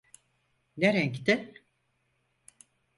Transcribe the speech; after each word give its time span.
Ne 0.77 0.93
renkti? 0.93 1.53